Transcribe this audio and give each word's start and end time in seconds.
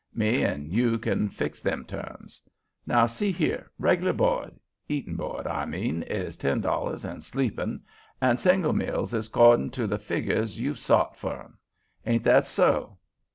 Me 0.15 0.43
'n' 0.43 0.71
you 0.71 0.97
can 0.97 1.29
fix 1.29 1.59
them 1.59 1.85
terms. 1.85 2.41
Now 2.87 3.05
see 3.05 3.31
here, 3.31 3.69
reg'lar 3.77 4.13
bo'd—eatin' 4.13 5.15
bo'd, 5.15 5.45
I 5.45 5.65
mean—is 5.65 6.37
ten 6.37 6.59
dollars, 6.59 7.05
an' 7.05 7.21
sleepin' 7.21 7.83
and 8.19 8.39
singuil 8.39 8.75
meals 8.75 9.13
is 9.13 9.29
'cordin' 9.29 9.69
to 9.69 9.85
the 9.85 9.99
figgers 9.99 10.57
you've 10.57 10.79
sot 10.79 11.15
for 11.17 11.43
'em. 11.43 11.59
Ain't 12.03 12.23
that 12.23 12.47
so? 12.47 12.97